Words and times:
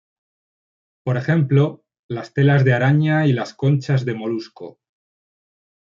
Por 1.03 1.15
ejemplo, 1.15 1.83
las 2.07 2.33
telas 2.33 2.65
de 2.65 2.73
araña 2.73 3.27
y 3.27 3.33
las 3.33 3.53
conchas 3.53 4.03
de 4.03 4.15
molusco. 4.15 4.79